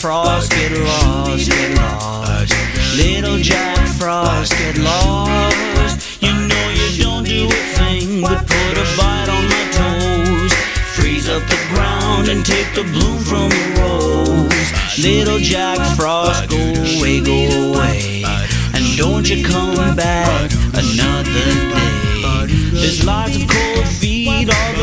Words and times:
Frost, 0.00 0.50
get 0.52 0.72
lost, 0.72 1.50
get 1.50 1.76
lost. 1.76 2.54
Little 2.96 3.36
Jack 3.36 3.86
Frost, 3.98 4.50
get 4.52 4.78
lost. 4.78 6.22
You 6.22 6.32
know 6.32 6.70
you 6.70 7.02
don't 7.02 7.22
do 7.22 7.44
a 7.44 7.60
thing 7.76 8.22
but 8.22 8.38
put 8.38 8.78
a 8.78 8.86
bite 8.96 9.28
on 9.28 9.44
my 9.44 9.64
toes. 9.76 10.54
Freeze 10.96 11.28
up 11.28 11.42
the 11.42 11.60
ground 11.68 12.28
and 12.28 12.46
take 12.46 12.72
the 12.74 12.84
bloom 12.84 13.18
from 13.18 13.50
the 13.50 13.74
rose. 13.78 14.98
Little 14.98 15.38
Jack 15.38 15.76
Frost, 15.98 16.48
go 16.48 16.56
away, 16.56 17.20
go 17.20 17.68
away. 17.68 18.24
And 18.72 18.96
don't 18.96 19.28
you 19.28 19.44
come 19.44 19.96
back 19.96 20.50
another 20.72 21.44
day. 21.76 22.46
There's 22.72 23.04
lots 23.04 23.36
of 23.36 23.46
cold 23.46 23.86
feet, 23.86 24.48
all 24.48 24.79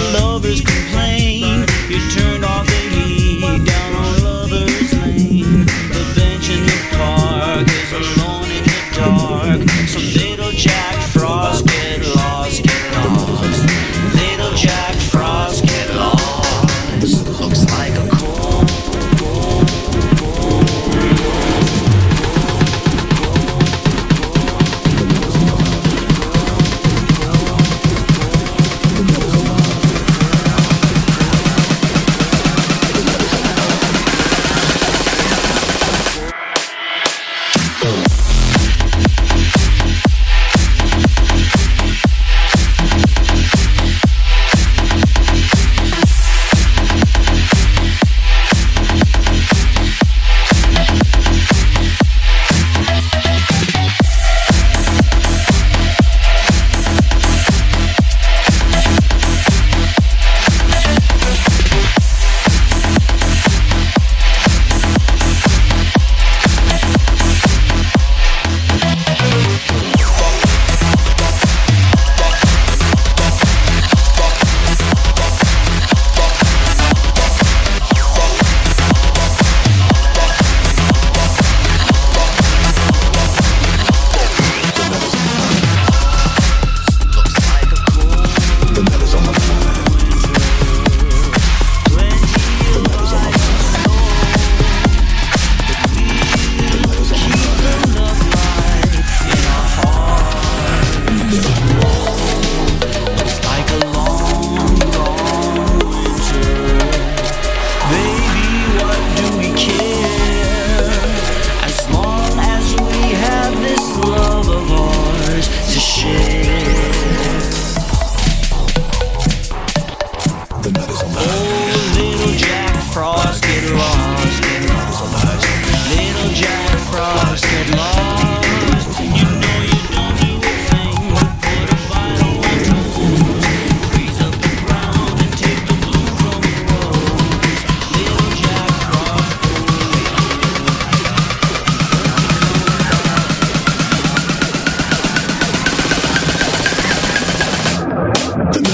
So 9.28 10.00
little 10.00 10.52
Jack 10.52 10.96
Frost, 11.10 11.66
get 11.68 12.00
lost, 12.16 12.64
get 12.64 12.94
lost. 12.96 13.66
Little 14.16 14.54
Jack 14.56 14.96
Frost, 14.96 15.66
get 15.66 15.94
lost. 15.94 17.28
Looks 17.42 17.66
like 17.66 17.92
a 17.98 18.17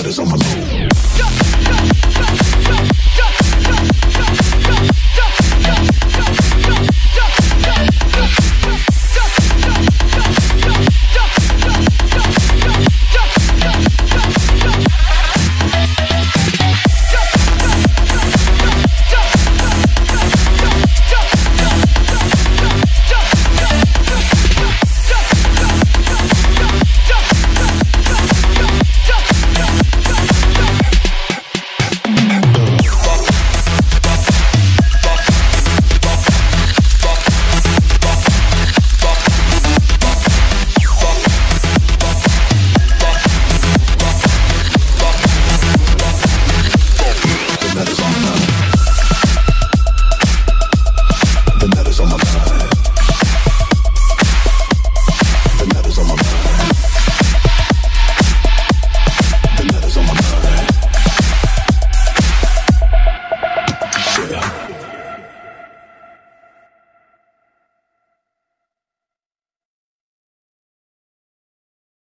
Is 0.06 0.19
on 0.19 0.28
my 0.28 1.42